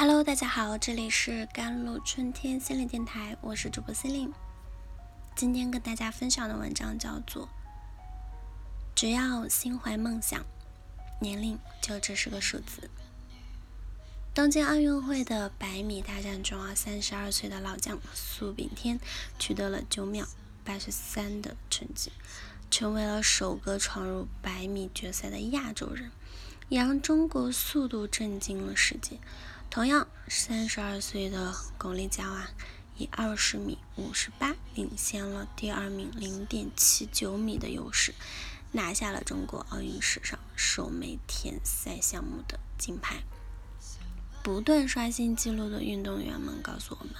[0.00, 4.32] Hello，大家好，这里是甘露春天心理电台，我是主播心灵。
[5.34, 7.46] 今天跟大家分享的文章叫做
[8.94, 10.46] 《只要心怀梦想，
[11.20, 12.82] 年龄就只是个数字》。
[14.32, 19.00] 东京奥运会的百米大战中啊，三十二岁的老将苏炳添
[19.36, 20.28] 取得了九秒
[20.62, 22.12] 八十三的成绩，
[22.70, 26.12] 成为了首个闯入百米决赛的亚洲人，
[26.68, 29.18] 也让中国速度震惊了世界。
[29.70, 32.50] 同样，三十二岁的巩立姣啊，
[32.96, 38.14] 以二十米五十八领先了第二名零点七九米的优势，
[38.72, 43.22] 拿下了中国奥运史上首枚田赛项目的金牌。
[44.42, 47.14] 不断刷新纪录的运动员们告诉我们：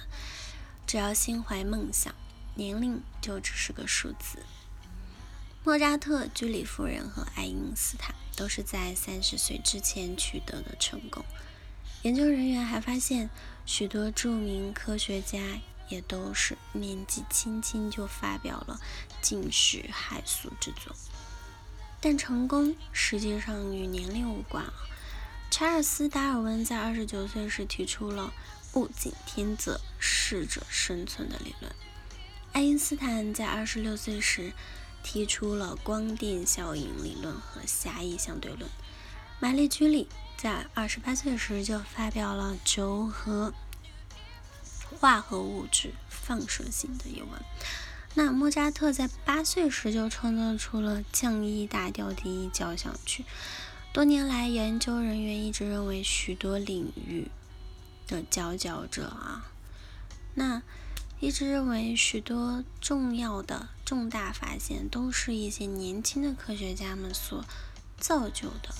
[0.87, 2.13] 只要心怀梦想，
[2.55, 4.39] 年龄就只是个数字。
[5.63, 11.23] 莫扎特、居里夫人和爱因斯坦都是在三十岁之前取得的成功。
[12.03, 13.29] 研究人员还发现，
[13.65, 15.37] 许多著名科学家
[15.89, 18.79] 也都是年纪轻轻就发表了
[19.21, 20.95] 惊世骇俗之作。
[21.99, 24.63] 但成功实际上与年龄无关！
[25.51, 28.31] 查尔斯·达尔文在二十九岁时提出了
[28.75, 31.69] “物竞天择，适者生存”的理论；
[32.53, 34.53] 爱因斯坦在二十六岁时
[35.03, 38.69] 提出了光电效应理论和狭义相对论；
[39.41, 40.07] 玛丽居里。
[40.41, 43.53] 在二十八岁时就发表了轴和
[44.97, 47.29] 化合物质放射性的一文。
[48.13, 53.25] 那莫扎特在八岁时就创作出了降 E 大调第一交响曲。
[53.91, 57.29] 多年来，研究人员一直认为许多领域
[58.07, 59.51] 的佼佼者啊，
[60.35, 60.61] 那
[61.19, 67.43] 一直认为许多重要的重大发现都是一些年轻的科学家们所
[67.97, 68.73] 造就的。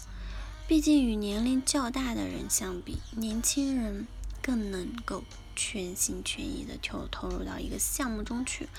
[0.70, 4.08] 毕竟与年龄较大的人相比，年轻人
[4.39, 5.23] 更能够
[5.56, 8.69] 全心全意地投投入到一个项目中去，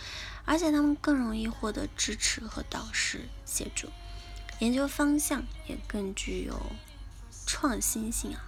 [0.44, 3.88] 而且他们更容易获得支持和导师协助，
[4.60, 6.62] 研究方向也更具有
[7.44, 8.44] 创新性啊。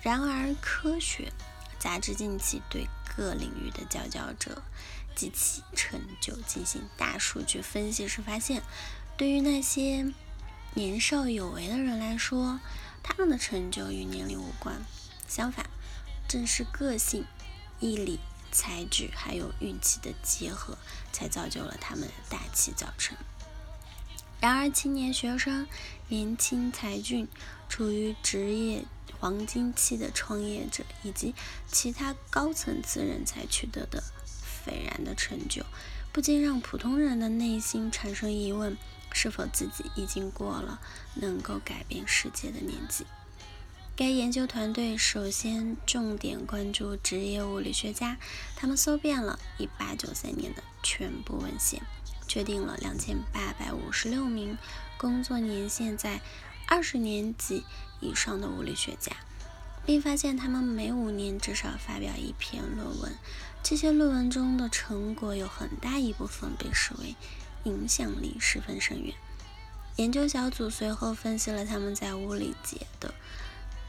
[0.00, 1.32] 然而，科学
[1.80, 4.62] 杂志近期对各领域的佼佼者
[5.16, 8.62] 及其成就进行大数据分析时发现，
[9.16, 10.14] 对于那些
[10.74, 12.60] 年少有为的人来说，
[13.02, 14.80] 他们的成就与年龄无关。
[15.26, 15.68] 相反，
[16.28, 17.24] 正是个性、
[17.80, 18.20] 毅力、
[18.52, 20.78] 才智还有运气的结合，
[21.12, 23.16] 才造就了他们的大器早成。
[24.40, 25.66] 然而，青年学生、
[26.06, 27.26] 年轻才俊、
[27.68, 28.84] 处于职业
[29.18, 31.34] 黄金期的创业者以及
[31.66, 34.04] 其他高层次人才取得的
[34.64, 35.66] 斐然的成就，
[36.12, 38.76] 不禁让普通人的内心产生疑问。
[39.20, 40.78] 是否自己已经过了
[41.16, 43.04] 能够改变世界的年纪？
[43.96, 48.16] 该研究团队首先重点关注职业物理学家，
[48.54, 51.82] 他们搜遍了1893年的全部文献，
[52.28, 54.56] 确定了2856名
[54.96, 56.20] 工作年限在
[56.68, 57.64] 20年级
[57.98, 59.16] 以上的物理学家，
[59.84, 63.12] 并发现他们每五年至少发表一篇论文。
[63.64, 67.16] 这些论文中的成果有很大一部分被视为。
[67.64, 69.14] 影响力十分深远。
[69.96, 73.12] 研究小组随后分析了他们在物理界的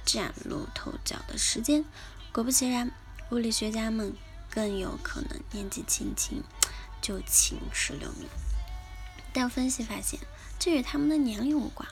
[0.04, 1.86] 崭露头角的时间。
[2.32, 2.92] 果不其然，
[3.32, 4.14] 物理学家们
[4.50, 6.44] 更有可能年纪轻轻
[7.02, 8.28] 就秦十留名。
[9.32, 10.20] 但分析发现，
[10.58, 11.88] 这与他们的年龄无关，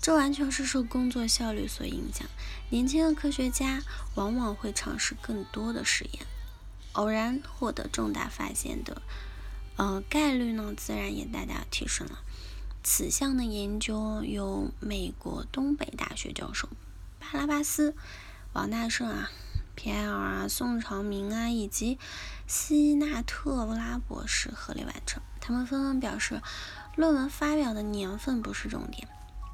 [0.00, 2.26] 这完全是受工作效率所影响。
[2.70, 3.82] 年轻的科学家
[4.14, 6.26] 往往会尝试更多的实验，
[6.92, 9.02] 偶然获得重大发现的。
[9.78, 12.18] 呃，概率呢，自然也大大提升了。
[12.82, 16.68] 此项的研究由美国东北大学教授
[17.20, 17.94] 巴拉巴斯、
[18.54, 19.30] 王大胜啊、
[19.76, 21.96] 皮埃尔啊、宋朝明啊以及
[22.48, 25.22] 希纳特拉博士合力完成。
[25.40, 26.42] 他们纷纷表示，
[26.96, 29.06] 论文发表的年份不是重点。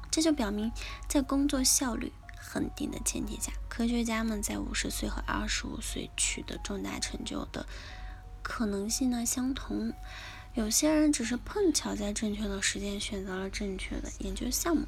[0.09, 0.71] 这就表明，
[1.07, 7.67] 在工作效率很低的前提下，科学家们在五十岁和二十五岁取得重大成就的。
[8.47, 9.91] 可能性呢相同，
[10.53, 14.85] 有些人只是碰巧在正确的时间选择了正确的研究项目，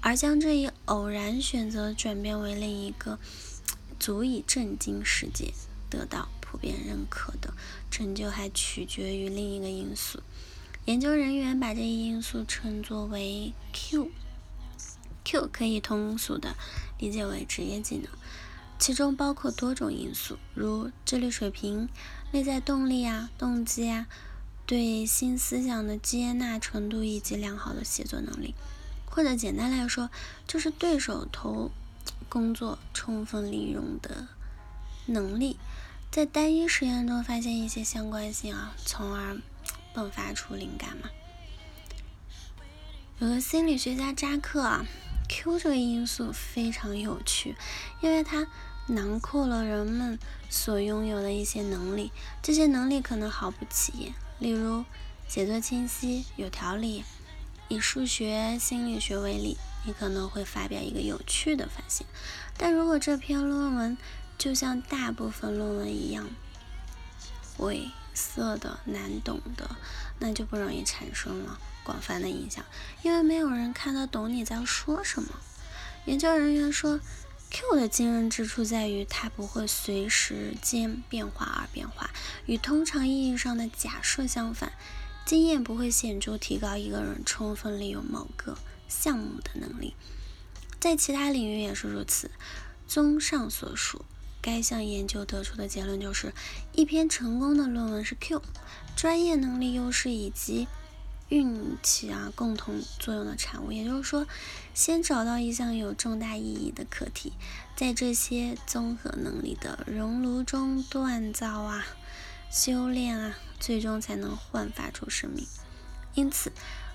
[0.00, 3.18] 而将这一偶然选择转变为另一个
[3.98, 5.52] 足以震惊世界、
[5.90, 7.52] 得到普遍认可的
[7.90, 10.22] 成就，还取决于另一个因素。
[10.86, 14.10] 研究人员把这一因素称作为 Q。
[15.22, 16.56] Q 可以通俗的
[16.98, 18.08] 理解为职业技能。
[18.80, 21.88] 其中包括多种因素，如智力水平、
[22.32, 24.06] 内在动力啊、动机啊、
[24.64, 28.54] 对新思想的接纳程度以及良好的写作能力。
[29.04, 30.08] 或者简单来说，
[30.46, 31.70] 就是对手头
[32.28, 34.28] 工作充分利用的
[35.06, 35.58] 能力，
[36.10, 39.36] 在单一实验中发现一些相关性啊，从而
[39.94, 41.10] 迸发出灵感嘛。
[43.18, 44.86] 有个心理学家扎克啊
[45.28, 47.54] ，Q 这个因素非常有趣，
[48.00, 48.46] 因为他
[48.90, 54.84] 囊括了人们所拥有的一些能力，这些能力可能毫不起眼，例如
[55.26, 57.04] 写作清晰、有条理。
[57.72, 59.56] 以数学心理学为例，
[59.86, 62.04] 你可能会发表一个有趣的发现，
[62.58, 63.96] 但如果这篇论文
[64.36, 66.28] 就像大部分论文一样
[67.56, 69.76] 晦涩的、难懂的，
[70.18, 72.64] 那就不容易产生了广泛的影响，
[73.02, 75.28] 因为没有人看得懂你在说什么。
[76.06, 76.98] 研究人员说
[77.50, 82.10] ，Q 的惊人之处在于它不会随时间变化而变化，
[82.46, 84.72] 与通常意义上的假设相反。
[85.26, 88.56] 经验不会显著提高一个人充分利用某个
[88.88, 89.94] 项目的能力，
[90.80, 92.30] 在其他领域也是如此。
[92.88, 94.04] 综上所述，
[94.40, 96.32] 该项研究得出的结论就是：
[96.72, 98.42] 一篇成功的论文是 Q
[98.96, 100.66] 专业能力优势以及
[101.30, 103.72] 运气啊共同作用的产物。
[103.72, 104.26] 也就是说，
[104.74, 107.32] 先找到一项有重大意义的课题，
[107.74, 111.86] 在这些综合能力的熔炉中锻造啊。
[112.50, 115.46] 修炼啊，最终才能焕发出生命。
[116.14, 116.50] 因此，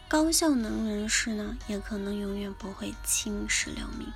[0.09, 4.11] 高效能人士呢，也可能永远不会青史留名。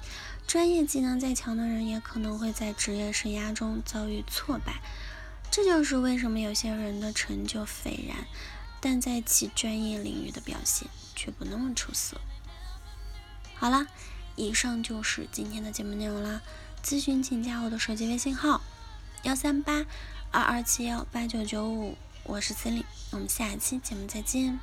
[0.45, 4.81] 专业技能再强的人，也可能会在职业生涯中遭遇挫败。
[5.49, 8.27] 这就是为什么有些人的成就斐然，
[8.81, 12.19] 但在其专业领域的表现却不那么出色。
[13.55, 13.87] 好啦，
[14.35, 16.41] 以上就是今天的节目内容啦。
[16.83, 18.61] 咨询请加我的手机微信号：
[19.23, 19.85] 幺三八。
[20.31, 24.59] 二二七幺八九九五，我是司令，我们下期节目再见。